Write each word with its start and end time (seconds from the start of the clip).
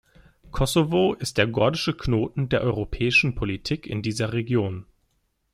Kosovo 0.49 1.13
ist 1.13 1.37
der 1.37 1.45
Gordische 1.45 1.95
Knoten 1.95 2.49
der 2.49 2.61
europäischen 2.61 3.35
Politik 3.35 3.85
in 3.85 4.01
dieser 4.01 4.33
Region. 4.33 4.87